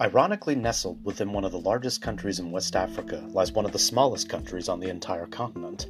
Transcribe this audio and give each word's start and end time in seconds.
Ironically 0.00 0.54
nestled 0.54 1.04
within 1.04 1.32
one 1.32 1.44
of 1.44 1.50
the 1.50 1.58
largest 1.58 2.00
countries 2.00 2.38
in 2.38 2.52
West 2.52 2.76
Africa 2.76 3.24
lies 3.30 3.50
one 3.50 3.64
of 3.64 3.72
the 3.72 3.80
smallest 3.80 4.28
countries 4.28 4.68
on 4.68 4.78
the 4.78 4.88
entire 4.88 5.26
continent. 5.26 5.88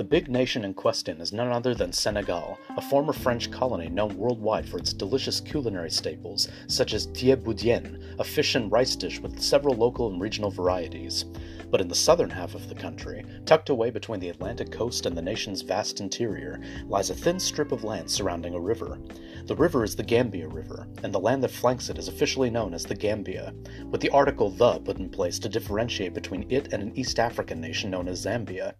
The 0.00 0.04
big 0.04 0.30
nation 0.30 0.64
in 0.64 0.72
question 0.72 1.20
is 1.20 1.30
none 1.30 1.52
other 1.52 1.74
than 1.74 1.92
Senegal, 1.92 2.58
a 2.74 2.80
former 2.80 3.12
French 3.12 3.50
colony 3.50 3.90
known 3.90 4.16
worldwide 4.16 4.66
for 4.66 4.78
its 4.78 4.94
delicious 4.94 5.42
culinary 5.42 5.90
staples, 5.90 6.48
such 6.68 6.94
as 6.94 7.08
thieboudienne, 7.08 8.18
a 8.18 8.24
fish 8.24 8.54
and 8.54 8.72
rice 8.72 8.96
dish 8.96 9.20
with 9.20 9.38
several 9.42 9.74
local 9.74 10.10
and 10.10 10.18
regional 10.18 10.50
varieties. 10.50 11.26
But 11.70 11.82
in 11.82 11.88
the 11.88 11.94
southern 11.94 12.30
half 12.30 12.54
of 12.54 12.70
the 12.70 12.74
country, 12.74 13.26
tucked 13.44 13.68
away 13.68 13.90
between 13.90 14.20
the 14.20 14.30
Atlantic 14.30 14.72
coast 14.72 15.04
and 15.04 15.14
the 15.14 15.20
nation's 15.20 15.60
vast 15.60 16.00
interior, 16.00 16.62
lies 16.86 17.10
a 17.10 17.14
thin 17.14 17.38
strip 17.38 17.70
of 17.70 17.84
land 17.84 18.10
surrounding 18.10 18.54
a 18.54 18.58
river. 18.58 18.98
The 19.44 19.54
river 19.54 19.84
is 19.84 19.96
the 19.96 20.02
Gambia 20.02 20.48
River, 20.48 20.88
and 21.02 21.12
the 21.12 21.20
land 21.20 21.44
that 21.44 21.50
flanks 21.50 21.90
it 21.90 21.98
is 21.98 22.08
officially 22.08 22.48
known 22.48 22.72
as 22.72 22.86
the 22.86 22.94
Gambia, 22.94 23.52
with 23.90 24.00
the 24.00 24.08
article 24.10 24.48
the 24.48 24.80
put 24.80 24.96
in 24.96 25.10
place 25.10 25.38
to 25.40 25.50
differentiate 25.50 26.14
between 26.14 26.50
it 26.50 26.72
and 26.72 26.82
an 26.82 26.96
East 26.96 27.18
African 27.18 27.60
nation 27.60 27.90
known 27.90 28.08
as 28.08 28.24
Zambia. 28.24 28.72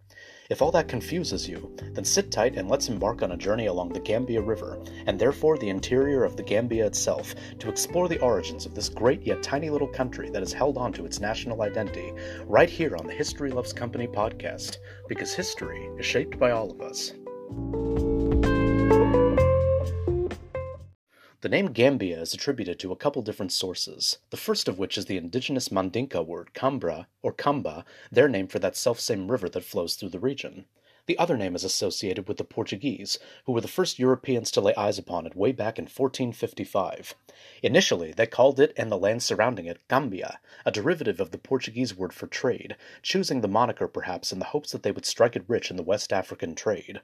If 0.51 0.61
all 0.61 0.71
that 0.71 0.89
confuses 0.89 1.47
you, 1.47 1.73
then 1.93 2.03
sit 2.03 2.29
tight 2.29 2.57
and 2.57 2.67
let's 2.69 2.89
embark 2.89 3.23
on 3.23 3.31
a 3.31 3.37
journey 3.37 3.67
along 3.67 3.93
the 3.93 4.01
Gambia 4.01 4.41
River, 4.41 4.83
and 5.05 5.17
therefore 5.17 5.57
the 5.57 5.69
interior 5.69 6.25
of 6.25 6.35
the 6.35 6.43
Gambia 6.43 6.85
itself, 6.85 7.33
to 7.59 7.69
explore 7.69 8.09
the 8.09 8.19
origins 8.19 8.65
of 8.65 8.75
this 8.75 8.89
great 8.89 9.25
yet 9.25 9.41
tiny 9.41 9.69
little 9.69 9.87
country 9.87 10.29
that 10.29 10.41
has 10.41 10.51
held 10.51 10.77
on 10.77 10.91
to 10.91 11.05
its 11.05 11.21
national 11.21 11.61
identity, 11.61 12.11
right 12.47 12.69
here 12.69 12.97
on 12.97 13.07
the 13.07 13.13
History 13.13 13.49
Loves 13.49 13.71
Company 13.71 14.07
podcast, 14.07 14.79
because 15.07 15.33
history 15.33 15.89
is 15.97 16.05
shaped 16.05 16.37
by 16.37 16.51
all 16.51 16.69
of 16.69 16.81
us. 16.81 17.13
The 21.41 21.49
name 21.49 21.71
Gambia 21.73 22.21
is 22.21 22.35
attributed 22.35 22.77
to 22.77 22.91
a 22.91 22.95
couple 22.95 23.23
different 23.23 23.51
sources, 23.51 24.19
the 24.29 24.37
first 24.37 24.67
of 24.67 24.77
which 24.77 24.95
is 24.95 25.05
the 25.05 25.17
indigenous 25.17 25.69
Mandinka 25.69 26.23
word 26.23 26.51
Kambra, 26.53 27.07
or 27.23 27.33
Kamba, 27.33 27.83
their 28.11 28.29
name 28.29 28.47
for 28.47 28.59
that 28.59 28.75
selfsame 28.75 29.27
river 29.27 29.49
that 29.49 29.63
flows 29.63 29.95
through 29.95 30.09
the 30.09 30.19
region. 30.19 30.65
The 31.07 31.17
other 31.17 31.35
name 31.35 31.55
is 31.55 31.63
associated 31.63 32.27
with 32.27 32.37
the 32.37 32.43
Portuguese, 32.43 33.17
who 33.45 33.53
were 33.53 33.61
the 33.61 33.67
first 33.67 33.97
Europeans 33.97 34.51
to 34.51 34.61
lay 34.61 34.75
eyes 34.75 34.99
upon 34.99 35.25
it 35.25 35.35
way 35.35 35.51
back 35.51 35.79
in 35.79 35.85
1455. 35.85 37.15
Initially, 37.63 38.11
they 38.11 38.27
called 38.27 38.59
it 38.59 38.71
and 38.77 38.91
the 38.91 38.97
land 38.97 39.23
surrounding 39.23 39.65
it 39.65 39.87
Gambia, 39.87 40.39
a 40.63 40.71
derivative 40.71 41.19
of 41.19 41.31
the 41.31 41.39
Portuguese 41.39 41.95
word 41.95 42.13
for 42.13 42.27
trade, 42.27 42.75
choosing 43.01 43.41
the 43.41 43.47
moniker 43.47 43.87
perhaps 43.87 44.31
in 44.31 44.37
the 44.37 44.45
hopes 44.45 44.71
that 44.71 44.83
they 44.83 44.91
would 44.91 45.05
strike 45.05 45.35
it 45.35 45.43
rich 45.47 45.71
in 45.71 45.75
the 45.75 45.83
West 45.83 46.13
African 46.13 46.53
trade. 46.53 47.01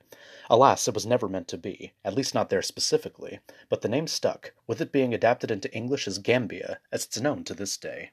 Alas, 0.49 0.87
it 0.87 0.93
was 0.93 1.05
never 1.05 1.27
meant 1.27 1.47
to 1.47 1.57
be, 1.57 1.93
at 2.05 2.13
least 2.13 2.35
not 2.35 2.49
there 2.49 2.61
specifically, 2.61 3.39
but 3.67 3.81
the 3.81 3.89
name 3.89 4.05
stuck, 4.05 4.53
with 4.67 4.79
it 4.79 4.91
being 4.91 5.13
adapted 5.13 5.49
into 5.49 5.73
English 5.73 6.07
as 6.07 6.19
Gambia, 6.19 6.79
as 6.91 7.05
it's 7.05 7.19
known 7.19 7.43
to 7.43 7.55
this 7.55 7.77
day. 7.77 8.11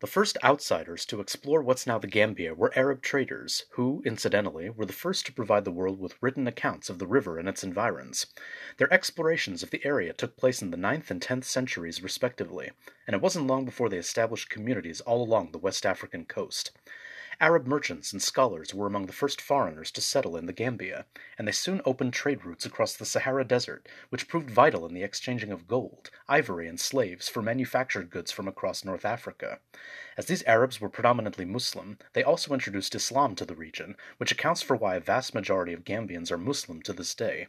The 0.00 0.06
first 0.06 0.38
outsiders 0.42 1.04
to 1.04 1.20
explore 1.20 1.60
what's 1.60 1.86
now 1.86 1.98
the 1.98 2.06
Gambia 2.06 2.54
were 2.54 2.72
Arab 2.74 3.02
traders, 3.02 3.66
who, 3.72 4.02
incidentally, 4.06 4.70
were 4.70 4.86
the 4.86 4.94
first 4.94 5.26
to 5.26 5.32
provide 5.32 5.66
the 5.66 5.70
world 5.70 6.00
with 6.00 6.16
written 6.22 6.46
accounts 6.46 6.88
of 6.88 6.98
the 6.98 7.06
river 7.06 7.38
and 7.38 7.46
its 7.46 7.62
environs. 7.62 8.24
Their 8.78 8.90
explorations 8.90 9.62
of 9.62 9.68
the 9.68 9.84
area 9.84 10.14
took 10.14 10.38
place 10.38 10.62
in 10.62 10.70
the 10.70 10.78
ninth 10.78 11.10
and 11.10 11.20
tenth 11.20 11.44
centuries 11.44 12.02
respectively, 12.02 12.70
and 13.06 13.14
it 13.14 13.20
wasn't 13.20 13.46
long 13.46 13.66
before 13.66 13.90
they 13.90 13.98
established 13.98 14.48
communities 14.48 15.02
all 15.02 15.22
along 15.22 15.52
the 15.52 15.58
West 15.58 15.84
African 15.84 16.24
coast. 16.24 16.70
Arab 17.42 17.66
merchants 17.66 18.12
and 18.12 18.20
scholars 18.20 18.74
were 18.74 18.86
among 18.86 19.06
the 19.06 19.14
first 19.14 19.40
foreigners 19.40 19.90
to 19.90 20.02
settle 20.02 20.36
in 20.36 20.44
the 20.44 20.52
Gambia, 20.52 21.06
and 21.38 21.48
they 21.48 21.52
soon 21.52 21.80
opened 21.86 22.12
trade 22.12 22.44
routes 22.44 22.66
across 22.66 22.94
the 22.94 23.06
Sahara 23.06 23.46
Desert, 23.46 23.88
which 24.10 24.28
proved 24.28 24.50
vital 24.50 24.86
in 24.86 24.92
the 24.92 25.02
exchanging 25.02 25.50
of 25.50 25.66
gold, 25.66 26.10
ivory, 26.28 26.68
and 26.68 26.78
slaves 26.78 27.30
for 27.30 27.40
manufactured 27.40 28.10
goods 28.10 28.30
from 28.30 28.46
across 28.46 28.84
North 28.84 29.06
Africa. 29.06 29.58
As 30.18 30.26
these 30.26 30.44
Arabs 30.44 30.82
were 30.82 30.90
predominantly 30.90 31.46
Muslim, 31.46 31.96
they 32.12 32.22
also 32.22 32.52
introduced 32.52 32.94
Islam 32.94 33.34
to 33.36 33.46
the 33.46 33.54
region, 33.54 33.96
which 34.18 34.32
accounts 34.32 34.60
for 34.60 34.76
why 34.76 34.96
a 34.96 35.00
vast 35.00 35.34
majority 35.34 35.72
of 35.72 35.82
Gambians 35.82 36.30
are 36.30 36.36
Muslim 36.36 36.82
to 36.82 36.92
this 36.92 37.14
day. 37.14 37.46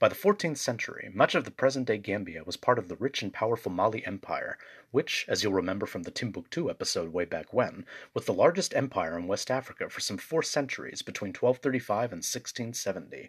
By 0.00 0.08
the 0.08 0.14
14th 0.14 0.56
century, 0.56 1.10
much 1.12 1.34
of 1.34 1.44
the 1.44 1.50
present 1.50 1.86
day 1.86 1.98
Gambia 1.98 2.42
was 2.42 2.56
part 2.56 2.78
of 2.78 2.88
the 2.88 2.96
rich 2.96 3.20
and 3.20 3.34
powerful 3.34 3.70
Mali 3.70 4.02
Empire, 4.06 4.56
which, 4.92 5.26
as 5.28 5.44
you'll 5.44 5.52
remember 5.52 5.84
from 5.84 6.04
the 6.04 6.10
Timbuktu 6.10 6.70
episode 6.70 7.12
way 7.12 7.26
back 7.26 7.52
when, 7.52 7.84
was 8.14 8.24
the 8.24 8.32
largest 8.32 8.74
empire 8.74 9.18
in 9.18 9.26
West 9.26 9.50
Africa 9.50 9.90
for 9.90 10.00
some 10.00 10.16
four 10.16 10.42
centuries 10.42 11.02
between 11.02 11.34
1235 11.34 12.12
and 12.12 12.24
1670. 12.24 13.28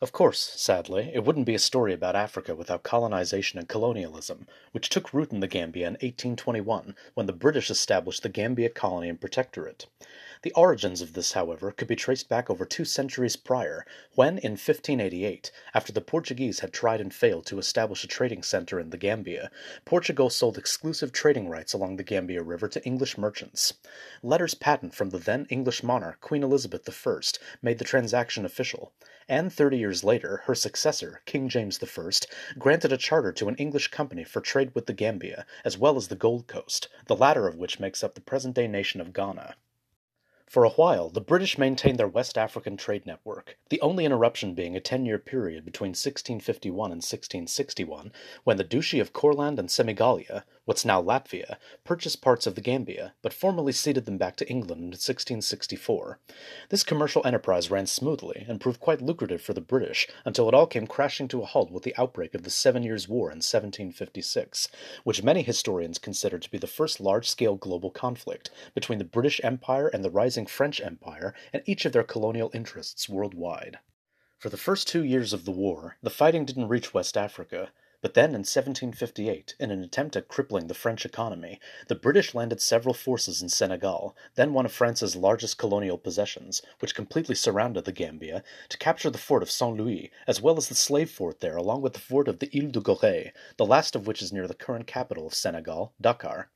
Of 0.00 0.10
course, 0.10 0.40
sadly, 0.40 1.12
it 1.14 1.22
wouldn't 1.24 1.46
be 1.46 1.54
a 1.54 1.60
story 1.60 1.92
about 1.92 2.16
Africa 2.16 2.56
without 2.56 2.82
colonization 2.82 3.60
and 3.60 3.68
colonialism, 3.68 4.48
which 4.72 4.88
took 4.88 5.14
root 5.14 5.30
in 5.30 5.38
the 5.38 5.46
Gambia 5.46 5.86
in 5.86 5.92
1821 5.92 6.96
when 7.14 7.26
the 7.26 7.32
British 7.32 7.70
established 7.70 8.24
the 8.24 8.28
Gambia 8.28 8.68
Colony 8.68 9.08
and 9.08 9.20
Protectorate. 9.20 9.86
The 10.42 10.52
origins 10.52 11.00
of 11.00 11.14
this, 11.14 11.32
however, 11.32 11.72
could 11.72 11.88
be 11.88 11.96
traced 11.96 12.28
back 12.28 12.48
over 12.48 12.64
two 12.64 12.84
centuries 12.84 13.34
prior, 13.34 13.84
when, 14.14 14.38
in 14.38 14.52
1588, 14.52 15.50
after 15.74 15.90
the 15.92 16.00
Portuguese 16.00 16.60
had 16.60 16.72
tried 16.72 17.00
and 17.00 17.12
failed 17.12 17.44
to 17.46 17.58
establish 17.58 18.04
a 18.04 18.06
trading 18.06 18.44
center 18.44 18.78
in 18.78 18.90
the 18.90 18.96
Gambia, 18.96 19.50
Portugal 19.84 20.30
sold 20.30 20.56
exclusive 20.56 21.10
trading 21.10 21.48
rights 21.48 21.72
along 21.72 21.96
the 21.96 22.04
Gambia 22.04 22.40
River 22.44 22.68
to 22.68 22.84
English 22.84 23.18
merchants. 23.18 23.74
Letters 24.22 24.54
patent 24.54 24.94
from 24.94 25.10
the 25.10 25.18
then 25.18 25.44
English 25.50 25.82
monarch, 25.82 26.20
Queen 26.20 26.44
Elizabeth 26.44 26.88
I, 26.88 27.20
made 27.60 27.78
the 27.78 27.84
transaction 27.84 28.44
official, 28.44 28.92
and 29.28 29.52
thirty 29.52 29.78
years 29.78 30.04
later 30.04 30.42
her 30.44 30.54
successor, 30.54 31.20
King 31.26 31.48
James 31.48 31.82
I, 31.82 32.10
granted 32.56 32.92
a 32.92 32.96
charter 32.96 33.32
to 33.32 33.48
an 33.48 33.56
English 33.56 33.88
company 33.88 34.22
for 34.22 34.40
trade 34.40 34.72
with 34.76 34.86
the 34.86 34.92
Gambia, 34.92 35.44
as 35.64 35.76
well 35.76 35.96
as 35.96 36.06
the 36.06 36.14
Gold 36.14 36.46
Coast, 36.46 36.86
the 37.06 37.16
latter 37.16 37.48
of 37.48 37.56
which 37.56 37.80
makes 37.80 38.04
up 38.04 38.14
the 38.14 38.20
present 38.20 38.54
day 38.54 38.68
nation 38.68 39.00
of 39.00 39.12
Ghana. 39.12 39.56
For 40.48 40.64
a 40.64 40.70
while, 40.70 41.10
the 41.10 41.20
British 41.20 41.58
maintained 41.58 41.98
their 41.98 42.08
West 42.08 42.38
African 42.38 42.78
trade 42.78 43.04
network, 43.04 43.58
the 43.68 43.82
only 43.82 44.06
interruption 44.06 44.54
being 44.54 44.74
a 44.74 44.80
ten 44.80 45.04
year 45.04 45.18
period 45.18 45.62
between 45.62 45.90
1651 45.90 46.90
and 46.90 47.02
1661, 47.02 48.10
when 48.44 48.56
the 48.56 48.64
Duchy 48.64 48.98
of 48.98 49.12
Courland 49.12 49.58
and 49.58 49.68
Semigallia, 49.68 50.44
what's 50.68 50.84
now 50.84 51.00
Latvia, 51.00 51.56
purchased 51.82 52.20
parts 52.20 52.46
of 52.46 52.54
the 52.54 52.60
Gambia, 52.60 53.14
but 53.22 53.32
formally 53.32 53.72
ceded 53.72 54.04
them 54.04 54.18
back 54.18 54.36
to 54.36 54.46
England 54.50 54.82
in 54.82 54.88
1664. 54.88 56.18
This 56.68 56.84
commercial 56.84 57.26
enterprise 57.26 57.70
ran 57.70 57.86
smoothly 57.86 58.44
and 58.46 58.60
proved 58.60 58.78
quite 58.78 59.00
lucrative 59.00 59.40
for 59.40 59.54
the 59.54 59.62
British 59.62 60.06
until 60.26 60.46
it 60.46 60.52
all 60.52 60.66
came 60.66 60.86
crashing 60.86 61.26
to 61.28 61.40
a 61.40 61.46
halt 61.46 61.70
with 61.70 61.84
the 61.84 61.96
outbreak 61.96 62.34
of 62.34 62.42
the 62.42 62.50
Seven 62.50 62.82
Years' 62.82 63.08
War 63.08 63.30
in 63.30 63.38
1756, 63.38 64.68
which 65.04 65.22
many 65.22 65.40
historians 65.40 65.96
consider 65.96 66.38
to 66.38 66.50
be 66.50 66.58
the 66.58 66.66
first 66.66 67.00
large 67.00 67.30
scale 67.30 67.56
global 67.56 67.90
conflict 67.90 68.50
between 68.74 68.98
the 68.98 69.06
British 69.06 69.40
Empire 69.42 69.88
and 69.88 70.04
the 70.04 70.10
rising 70.10 70.44
French 70.44 70.82
Empire 70.82 71.32
and 71.50 71.62
each 71.64 71.86
of 71.86 71.92
their 71.92 72.04
colonial 72.04 72.50
interests 72.52 73.08
worldwide. 73.08 73.78
For 74.38 74.50
the 74.50 74.56
first 74.56 74.86
two 74.86 75.02
years 75.02 75.32
of 75.32 75.46
the 75.46 75.50
war, 75.50 75.96
the 76.00 76.10
fighting 76.10 76.44
didn't 76.44 76.68
reach 76.68 76.94
West 76.94 77.16
Africa, 77.16 77.70
but 78.00 78.14
then 78.14 78.30
in 78.30 78.44
1758, 78.46 79.56
in 79.58 79.70
an 79.70 79.82
attempt 79.82 80.14
at 80.14 80.28
crippling 80.28 80.68
the 80.68 80.74
French 80.74 81.04
economy, 81.04 81.58
the 81.88 81.94
British 81.94 82.34
landed 82.34 82.60
several 82.60 82.94
forces 82.94 83.42
in 83.42 83.48
Senegal, 83.48 84.16
then 84.36 84.52
one 84.52 84.64
of 84.64 84.72
France's 84.72 85.16
largest 85.16 85.58
colonial 85.58 85.98
possessions, 85.98 86.62
which 86.78 86.94
completely 86.94 87.34
surrounded 87.34 87.84
the 87.84 87.92
Gambia, 87.92 88.44
to 88.68 88.78
capture 88.78 89.10
the 89.10 89.18
fort 89.18 89.42
of 89.42 89.50
Saint 89.50 89.76
Louis, 89.76 90.12
as 90.26 90.40
well 90.40 90.56
as 90.56 90.68
the 90.68 90.74
slave 90.74 91.10
fort 91.10 91.40
there, 91.40 91.56
along 91.56 91.82
with 91.82 91.94
the 91.94 91.98
fort 91.98 92.28
of 92.28 92.38
the 92.38 92.50
Ile 92.54 92.70
de 92.70 92.80
Gorée, 92.80 93.32
the 93.56 93.66
last 93.66 93.96
of 93.96 94.06
which 94.06 94.22
is 94.22 94.32
near 94.32 94.46
the 94.46 94.54
current 94.54 94.86
capital 94.86 95.26
of 95.26 95.34
Senegal, 95.34 95.92
Dakar. 96.00 96.50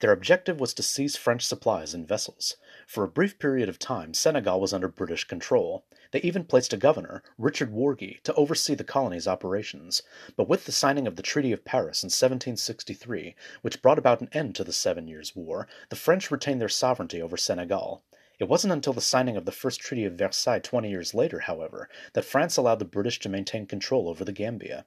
Their 0.00 0.12
objective 0.12 0.60
was 0.60 0.74
to 0.74 0.82
seize 0.82 1.16
French 1.16 1.46
supplies 1.46 1.94
and 1.94 2.06
vessels. 2.06 2.56
For 2.86 3.04
a 3.04 3.08
brief 3.08 3.38
period 3.38 3.68
of 3.68 3.78
time, 3.78 4.12
Senegal 4.12 4.60
was 4.60 4.72
under 4.72 4.88
British 4.88 5.24
control. 5.24 5.84
They 6.12 6.20
even 6.20 6.44
placed 6.44 6.74
a 6.74 6.76
governor, 6.76 7.22
Richard 7.38 7.72
Worgy, 7.72 8.20
to 8.24 8.34
oversee 8.34 8.74
the 8.74 8.84
colony's 8.84 9.26
operations. 9.26 10.02
But 10.36 10.46
with 10.46 10.66
the 10.66 10.72
signing 10.72 11.06
of 11.06 11.16
the 11.16 11.22
Treaty 11.22 11.52
of 11.52 11.64
Paris 11.64 12.02
in 12.02 12.08
1763, 12.08 13.34
which 13.62 13.80
brought 13.80 13.98
about 13.98 14.20
an 14.20 14.28
end 14.30 14.54
to 14.56 14.64
the 14.64 14.74
Seven 14.74 15.08
Years' 15.08 15.34
War, 15.34 15.66
the 15.88 15.96
French 15.96 16.30
retained 16.30 16.60
their 16.60 16.68
sovereignty 16.68 17.22
over 17.22 17.38
Senegal. 17.38 18.02
It 18.38 18.48
wasn't 18.48 18.74
until 18.74 18.92
the 18.92 19.00
signing 19.00 19.38
of 19.38 19.46
the 19.46 19.52
first 19.52 19.80
Treaty 19.80 20.04
of 20.04 20.12
Versailles 20.12 20.58
twenty 20.58 20.90
years 20.90 21.14
later, 21.14 21.40
however, 21.40 21.88
that 22.12 22.26
France 22.26 22.58
allowed 22.58 22.80
the 22.80 22.84
British 22.84 23.18
to 23.20 23.30
maintain 23.30 23.64
control 23.64 24.06
over 24.06 24.22
the 24.22 24.32
Gambia. 24.32 24.84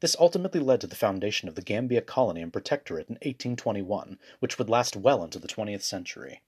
This 0.00 0.16
ultimately 0.18 0.60
led 0.60 0.80
to 0.80 0.86
the 0.86 0.96
foundation 0.96 1.50
of 1.50 1.54
the 1.54 1.60
Gambia 1.60 2.00
Colony 2.00 2.40
and 2.40 2.52
Protectorate 2.52 3.10
in 3.10 3.16
1821, 3.16 4.18
which 4.38 4.56
would 4.58 4.70
last 4.70 4.96
well 4.96 5.22
into 5.22 5.38
the 5.38 5.48
20th 5.48 5.82
century. 5.82 6.40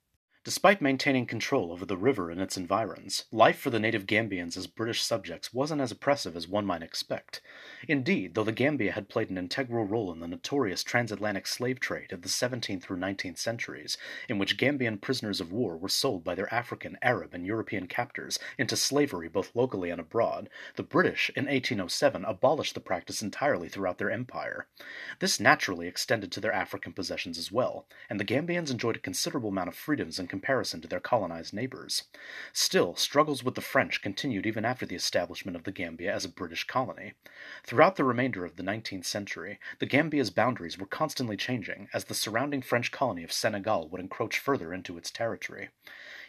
Despite 0.44 0.82
maintaining 0.82 1.24
control 1.24 1.72
over 1.72 1.86
the 1.86 1.96
river 1.96 2.30
and 2.30 2.38
its 2.38 2.58
environs, 2.58 3.24
life 3.32 3.58
for 3.58 3.70
the 3.70 3.80
native 3.80 4.04
Gambians 4.04 4.58
as 4.58 4.66
British 4.66 5.02
subjects 5.02 5.54
wasn't 5.54 5.80
as 5.80 5.90
oppressive 5.90 6.36
as 6.36 6.46
one 6.46 6.66
might 6.66 6.82
expect. 6.82 7.40
Indeed, 7.88 8.34
though 8.34 8.44
the 8.44 8.52
Gambia 8.52 8.92
had 8.92 9.08
played 9.08 9.30
an 9.30 9.38
integral 9.38 9.86
role 9.86 10.12
in 10.12 10.20
the 10.20 10.28
notorious 10.28 10.84
transatlantic 10.84 11.46
slave 11.46 11.80
trade 11.80 12.12
of 12.12 12.20
the 12.20 12.28
17th 12.28 12.82
through 12.82 12.98
19th 12.98 13.38
centuries, 13.38 13.96
in 14.28 14.36
which 14.36 14.58
Gambian 14.58 15.00
prisoners 15.00 15.40
of 15.40 15.50
war 15.50 15.78
were 15.78 15.88
sold 15.88 16.22
by 16.24 16.34
their 16.34 16.52
African, 16.52 16.98
Arab, 17.00 17.32
and 17.32 17.46
European 17.46 17.86
captors 17.86 18.38
into 18.58 18.76
slavery 18.76 19.28
both 19.30 19.56
locally 19.56 19.88
and 19.88 19.98
abroad, 19.98 20.50
the 20.76 20.82
British 20.82 21.30
in 21.34 21.46
1807 21.46 22.22
abolished 22.26 22.74
the 22.74 22.80
practice 22.80 23.22
entirely 23.22 23.70
throughout 23.70 23.96
their 23.96 24.10
empire. 24.10 24.66
This 25.20 25.40
naturally 25.40 25.88
extended 25.88 26.30
to 26.32 26.40
their 26.40 26.52
African 26.52 26.92
possessions 26.92 27.38
as 27.38 27.50
well, 27.50 27.86
and 28.10 28.20
the 28.20 28.26
Gambians 28.26 28.70
enjoyed 28.70 28.96
a 28.96 29.00
considerable 29.00 29.48
amount 29.48 29.68
of 29.68 29.74
freedoms 29.74 30.18
in 30.18 30.33
comparison 30.34 30.80
to 30.80 30.88
their 30.88 30.98
colonized 30.98 31.54
neighbors. 31.54 32.02
Still, 32.52 32.96
struggles 32.96 33.44
with 33.44 33.54
the 33.54 33.60
French 33.60 34.02
continued 34.02 34.46
even 34.46 34.64
after 34.64 34.84
the 34.84 34.96
establishment 34.96 35.54
of 35.54 35.62
the 35.62 35.70
Gambia 35.70 36.12
as 36.12 36.24
a 36.24 36.28
British 36.28 36.64
colony. 36.64 37.12
Throughout 37.62 37.94
the 37.94 38.02
remainder 38.02 38.44
of 38.44 38.56
the 38.56 38.64
19th 38.64 39.04
century, 39.04 39.60
the 39.78 39.86
Gambia's 39.86 40.30
boundaries 40.30 40.76
were 40.76 40.86
constantly 40.86 41.36
changing 41.36 41.88
as 41.94 42.06
the 42.06 42.14
surrounding 42.14 42.62
French 42.62 42.90
colony 42.90 43.22
of 43.22 43.32
Senegal 43.32 43.88
would 43.88 44.00
encroach 44.00 44.40
further 44.40 44.74
into 44.74 44.98
its 44.98 45.12
territory. 45.12 45.68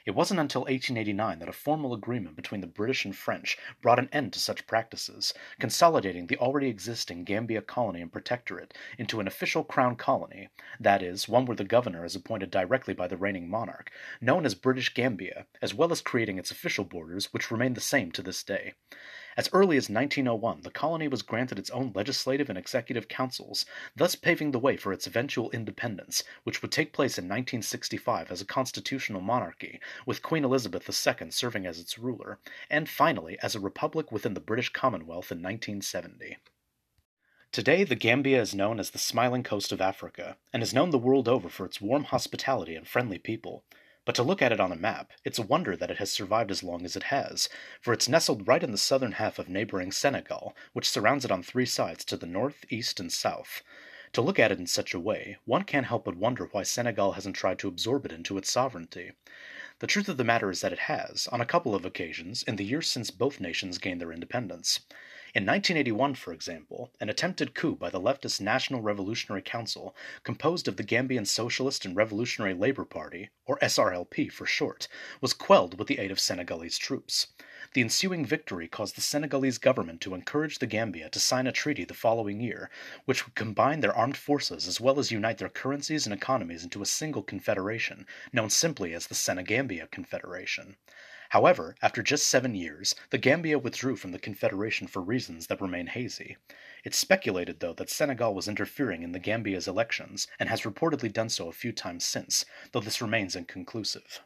It 0.06 0.14
wasn't 0.14 0.40
until 0.40 0.62
1889 0.62 1.40
that 1.40 1.50
a 1.50 1.52
formal 1.52 1.92
agreement 1.92 2.36
between 2.36 2.62
the 2.62 2.68
British 2.68 3.06
and 3.06 3.16
French 3.16 3.58
brought 3.82 3.98
an 3.98 4.08
end 4.12 4.34
to 4.34 4.40
such 4.40 4.68
practices, 4.68 5.34
consolidating 5.60 6.28
the 6.28 6.38
already 6.38 6.68
existing 6.68 7.24
Gambia 7.24 7.64
colony 7.64 8.02
and 8.02 8.14
protectorate 8.14 8.76
into 9.00 9.20
an 9.20 9.26
official 9.26 9.64
crown 9.64 9.96
colony, 9.96 10.50
that 10.80 11.02
is, 11.02 11.28
one 11.28 11.48
where 11.48 11.58
the 11.58 11.64
governor 11.64 12.06
is 12.06 12.16
appointed 12.16 12.52
directly 12.52 12.94
by 12.94 13.08
the 13.08 13.18
reigning 13.18 13.50
monarch, 13.50 13.90
known 14.22 14.46
as 14.46 14.54
British 14.54 14.94
Gambia, 14.94 15.48
as 15.60 15.74
well 15.74 15.92
as 15.92 16.02
creating 16.02 16.38
its 16.38 16.52
official 16.52 16.86
borders, 16.86 17.34
which 17.34 17.50
remain 17.50 17.74
the 17.74 17.82
same 17.82 18.12
to 18.12 18.22
this 18.22 18.44
day. 18.44 18.74
As 19.38 19.50
early 19.52 19.76
as 19.76 19.90
1901, 19.90 20.62
the 20.62 20.72
colony 20.72 21.10
was 21.10 21.22
granted 21.22 21.60
its 21.60 21.70
own 21.72 21.92
legislative 21.94 22.48
and 22.48 22.58
executive 22.58 23.10
councils, 23.10 23.66
thus 23.94 24.16
paving 24.16 24.52
the 24.52 24.60
way 24.60 24.78
for 24.78 24.94
its 24.94 25.08
eventual 25.08 25.52
independence, 25.52 26.24
which 26.44 26.62
would 26.62 26.72
take 26.72 26.94
place 26.94 27.18
in 27.18 27.26
1965 27.26 28.32
as 28.32 28.40
a 28.40 28.46
constitutional 28.46 29.20
monarchy, 29.20 29.82
with 30.06 30.24
Queen 30.24 30.46
Elizabeth 30.46 30.88
II 30.88 31.32
serving 31.32 31.66
as 31.66 31.80
its 31.80 32.00
ruler, 32.00 32.40
and 32.70 32.88
finally 32.88 33.38
as 33.42 33.56
a 33.56 33.60
republic 33.60 34.10
within 34.10 34.36
the 34.36 34.40
British 34.40 34.70
Commonwealth 34.70 35.34
in 35.34 35.40
1970. 35.40 36.38
Today, 37.52 37.84
the 37.84 37.96
Gambia 37.96 38.40
is 38.40 38.56
known 38.56 38.80
as 38.80 38.92
the 38.92 38.98
smiling 38.98 39.44
coast 39.44 39.74
of 39.74 39.82
Africa, 39.82 40.38
and 40.54 40.64
is 40.64 40.74
known 40.74 40.92
the 40.92 40.98
world 40.98 41.28
over 41.28 41.50
for 41.50 41.66
its 41.66 41.82
warm 41.82 42.06
hospitality 42.06 42.76
and 42.76 42.88
friendly 42.88 43.20
people. 43.20 43.66
But 44.06 44.14
to 44.16 44.24
look 44.24 44.42
at 44.44 44.52
it 44.52 44.60
on 44.60 44.72
a 44.72 44.76
map, 44.76 45.12
it's 45.24 45.40
a 45.40 45.42
wonder 45.44 45.76
that 45.76 45.90
it 45.90 45.98
has 45.98 46.12
survived 46.12 46.52
as 46.52 46.62
long 46.62 46.86
as 46.86 46.96
it 46.96 47.04
has, 47.04 47.50
for 47.82 47.92
it's 47.92 48.08
nestled 48.08 48.48
right 48.48 48.62
in 48.62 48.72
the 48.72 48.78
southern 48.78 49.14
half 49.14 49.40
of 49.40 49.50
neighboring 49.50 49.92
Senegal, 49.92 50.56
which 50.74 50.90
surrounds 50.90 51.26
it 51.26 51.32
on 51.32 51.42
three 51.42 51.66
sides 51.66 52.06
to 52.06 52.16
the 52.16 52.28
north, 52.28 52.66
east, 52.70 53.00
and 53.00 53.12
south. 53.12 53.64
To 54.14 54.22
look 54.22 54.38
at 54.38 54.52
it 54.52 54.60
in 54.60 54.68
such 54.68 54.94
a 54.94 55.00
way, 55.00 55.38
one 55.46 55.64
can't 55.64 55.88
help 55.88 56.06
but 56.06 56.16
wonder 56.16 56.46
why 56.46 56.62
Senegal 56.62 57.14
hasn't 57.14 57.36
tried 57.36 57.58
to 57.60 57.68
absorb 57.68 58.06
it 58.06 58.12
into 58.12 58.38
its 58.38 58.52
sovereignty. 58.52 59.12
The 59.80 59.88
truth 59.88 60.08
of 60.08 60.18
the 60.18 60.24
matter 60.24 60.52
is 60.52 60.62
that 60.62 60.72
it 60.72 60.80
has, 60.80 61.28
on 61.32 61.42
a 61.42 61.46
couple 61.46 61.74
of 61.74 61.84
occasions, 61.84 62.44
in 62.44 62.58
the 62.58 62.64
years 62.64 62.88
since 62.88 63.10
both 63.10 63.42
nations 63.42 63.80
gained 63.80 64.00
their 64.00 64.14
independence. 64.14 64.82
In 65.36 65.46
1981, 65.46 66.16
for 66.16 66.32
example, 66.32 66.94
an 67.02 67.10
attempted 67.10 67.54
coup 67.54 67.76
by 67.76 67.90
the 67.90 68.00
leftist 68.00 68.40
National 68.40 68.82
Revolutionary 68.82 69.42
Council, 69.42 69.94
composed 70.24 70.66
of 70.70 70.78
the 70.78 70.84
Gambian 70.84 71.28
Socialist 71.28 71.84
and 71.84 71.94
Revolutionary 71.94 72.54
Labour 72.54 72.86
Party, 72.86 73.32
or 73.46 73.60
SRLP 73.60 74.32
for 74.32 74.46
short, 74.46 74.88
was 75.20 75.34
quelled 75.34 75.78
with 75.78 75.90
the 75.90 76.00
aid 76.00 76.10
of 76.10 76.22
Senegalese 76.22 76.78
troops. 76.78 77.28
The 77.74 77.82
ensuing 77.82 78.26
victory 78.26 78.70
caused 78.70 78.96
the 78.96 79.02
Senegalese 79.02 79.58
government 79.58 80.00
to 80.02 80.14
encourage 80.14 80.60
the 80.60 80.68
Gambia 80.68 81.10
to 81.10 81.20
sign 81.20 81.48
a 81.48 81.52
treaty 81.52 81.84
the 81.84 81.94
following 81.94 82.40
year, 82.40 82.70
which 83.04 83.26
would 83.26 83.36
combine 83.36 83.82
their 83.82 83.94
armed 83.94 84.16
forces 84.16 84.70
as 84.70 84.80
well 84.80 85.00
as 85.00 85.12
unite 85.12 85.40
their 85.40 85.50
currencies 85.50 86.06
and 86.06 86.14
economies 86.14 86.64
into 86.64 86.82
a 86.82 86.86
single 86.86 87.22
confederation, 87.22 88.08
known 88.32 88.50
simply 88.50 88.94
as 88.94 89.08
the 89.08 89.16
Senegambia 89.16 89.88
Confederation. 89.88 90.78
However, 91.36 91.76
after 91.82 92.02
just 92.02 92.28
seven 92.28 92.56
years, 92.56 92.96
the 93.10 93.18
Gambia 93.18 93.60
withdrew 93.60 93.98
from 93.98 94.14
the 94.14 94.20
Confederation 94.20 94.88
for 94.88 95.02
reasons 95.02 95.48
that 95.48 95.60
remain 95.60 95.88
hazy. 95.88 96.38
It's 96.86 96.98
speculated, 96.98 97.60
though, 97.60 97.74
that 97.74 97.90
Senegal 97.90 98.34
was 98.34 98.48
interfering 98.48 99.04
in 99.04 99.12
the 99.12 99.20
Gambia's 99.20 99.68
elections, 99.68 100.30
and 100.40 100.48
has 100.48 100.62
reportedly 100.62 101.12
done 101.12 101.28
so 101.28 101.50
a 101.50 101.52
few 101.52 101.74
times 101.74 102.06
since, 102.06 102.46
though 102.72 102.80
this 102.80 103.02
remains 103.02 103.36
inconclusive. 103.36 104.22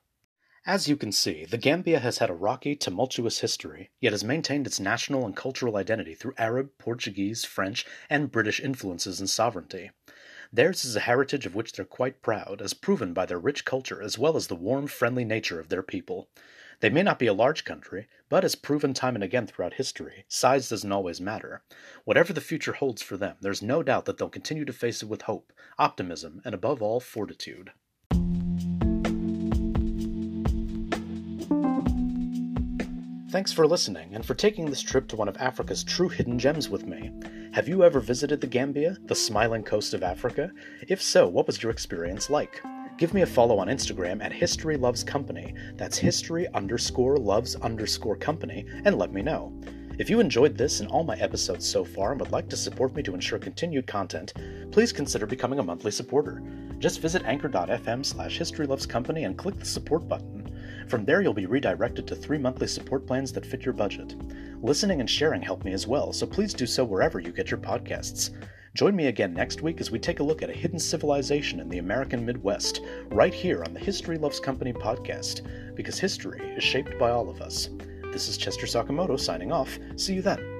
As 0.67 0.87
you 0.87 0.95
can 0.95 1.11
see, 1.11 1.45
the 1.45 1.57
Gambia 1.57 1.97
has 1.97 2.19
had 2.19 2.29
a 2.29 2.35
rocky, 2.35 2.75
tumultuous 2.75 3.39
history, 3.39 3.89
yet 3.99 4.13
has 4.13 4.23
maintained 4.23 4.67
its 4.67 4.79
national 4.79 5.25
and 5.25 5.35
cultural 5.35 5.77
identity 5.77 6.13
through 6.13 6.35
Arab, 6.37 6.69
Portuguese, 6.77 7.43
French, 7.43 7.87
and 8.07 8.31
British 8.31 8.59
influences 8.59 9.19
and 9.19 9.31
sovereignty. 9.31 9.89
Theirs 10.53 10.85
is 10.85 10.95
a 10.95 10.99
heritage 10.99 11.47
of 11.47 11.55
which 11.55 11.71
they're 11.71 11.85
quite 11.85 12.21
proud, 12.21 12.61
as 12.61 12.75
proven 12.75 13.13
by 13.13 13.25
their 13.25 13.39
rich 13.39 13.65
culture 13.65 13.99
as 13.99 14.19
well 14.19 14.35
as 14.35 14.45
the 14.45 14.53
warm, 14.53 14.85
friendly 14.85 15.25
nature 15.25 15.59
of 15.59 15.69
their 15.69 15.81
people. 15.81 16.29
They 16.81 16.89
may 16.89 17.03
not 17.03 17.19
be 17.19 17.27
a 17.27 17.33
large 17.33 17.65
country, 17.65 18.07
but 18.29 18.45
as 18.45 18.55
proven 18.55 18.93
time 18.93 19.15
and 19.15 19.23
again 19.23 19.47
throughout 19.47 19.73
history, 19.73 20.23
size 20.29 20.69
doesn't 20.69 20.91
always 20.91 21.19
matter. 21.19 21.61
Whatever 22.05 22.31
the 22.31 22.39
future 22.39 22.71
holds 22.73 23.01
for 23.01 23.17
them, 23.17 23.35
there's 23.41 23.61
no 23.61 23.83
doubt 23.83 24.05
that 24.05 24.17
they'll 24.17 24.29
continue 24.29 24.63
to 24.63 24.71
face 24.71 25.03
it 25.03 25.09
with 25.09 25.23
hope, 25.23 25.51
optimism, 25.77 26.41
and 26.45 26.55
above 26.55 26.81
all, 26.81 27.01
fortitude. 27.01 27.71
Thanks 33.29 33.51
for 33.51 33.67
listening 33.67 34.15
and 34.15 34.25
for 34.25 34.33
taking 34.33 34.65
this 34.65 34.81
trip 34.81 35.07
to 35.09 35.15
one 35.17 35.27
of 35.27 35.37
Africa's 35.37 35.83
true 35.83 36.09
hidden 36.09 36.39
gems 36.39 36.69
with 36.69 36.87
me. 36.87 37.11
Have 37.53 37.67
you 37.67 37.83
ever 37.83 37.99
visited 37.99 38.39
the 38.39 38.47
Gambia, 38.47 38.97
the 39.03 39.15
smiling 39.15 39.63
coast 39.63 39.93
of 39.93 40.01
Africa? 40.01 40.51
If 40.87 41.01
so, 41.01 41.27
what 41.27 41.45
was 41.45 41.61
your 41.61 41.71
experience 41.73 42.29
like? 42.29 42.61
Give 42.99 43.13
me 43.13 43.21
a 43.21 43.25
follow 43.25 43.59
on 43.59 43.69
Instagram 43.69 44.21
at 44.21 44.33
History 44.33 44.75
Loves 44.75 45.05
Company. 45.05 45.53
That's 45.77 45.97
history 45.97 46.49
underscore 46.49 47.15
loves 47.15 47.55
underscore 47.55 48.17
company, 48.17 48.65
and 48.83 48.97
let 48.97 49.13
me 49.13 49.21
know. 49.21 49.53
If 49.97 50.09
you 50.09 50.19
enjoyed 50.19 50.57
this 50.57 50.81
and 50.81 50.89
all 50.89 51.05
my 51.05 51.15
episodes 51.15 51.65
so 51.65 51.85
far 51.85 52.11
and 52.11 52.19
would 52.19 52.33
like 52.33 52.49
to 52.49 52.57
support 52.57 52.93
me 52.93 53.01
to 53.03 53.13
ensure 53.13 53.39
continued 53.39 53.87
content, 53.87 54.33
please 54.73 54.91
consider 54.91 55.25
becoming 55.25 55.59
a 55.59 55.63
monthly 55.63 55.91
supporter. 55.91 56.43
Just 56.79 56.99
visit 56.99 57.23
anchor.fm 57.23 58.05
slash 58.05 58.37
historylovescompany 58.37 59.25
and 59.25 59.37
click 59.37 59.57
the 59.57 59.65
support 59.65 60.05
button. 60.09 60.53
From 60.89 61.05
there, 61.05 61.21
you'll 61.21 61.33
be 61.33 61.45
redirected 61.45 62.05
to 62.07 62.17
three 62.17 62.37
monthly 62.37 62.67
support 62.67 63.07
plans 63.07 63.31
that 63.31 63.45
fit 63.45 63.63
your 63.63 63.73
budget. 63.73 64.13
Listening 64.61 64.99
and 64.99 65.09
sharing 65.09 65.41
help 65.41 65.63
me 65.63 65.71
as 65.71 65.87
well, 65.87 66.11
so 66.11 66.27
please 66.27 66.53
do 66.53 66.65
so 66.65 66.83
wherever 66.83 67.21
you 67.21 67.31
get 67.31 67.49
your 67.49 67.61
podcasts. 67.61 68.31
Join 68.79 68.95
me 68.95 69.07
again 69.07 69.33
next 69.33 69.61
week 69.61 69.81
as 69.81 69.91
we 69.91 69.99
take 69.99 70.21
a 70.21 70.23
look 70.23 70.41
at 70.41 70.49
a 70.49 70.53
hidden 70.53 70.79
civilization 70.79 71.59
in 71.59 71.67
the 71.67 71.79
American 71.79 72.25
Midwest, 72.25 72.79
right 73.09 73.33
here 73.33 73.61
on 73.61 73.73
the 73.73 73.79
History 73.81 74.17
Loves 74.17 74.39
Company 74.39 74.71
podcast, 74.71 75.41
because 75.75 75.99
history 75.99 76.39
is 76.55 76.63
shaped 76.63 76.97
by 76.97 77.09
all 77.09 77.29
of 77.29 77.41
us. 77.41 77.71
This 78.13 78.29
is 78.29 78.37
Chester 78.37 78.67
Sakamoto 78.67 79.19
signing 79.19 79.51
off. 79.51 79.77
See 79.97 80.13
you 80.13 80.21
then. 80.21 80.58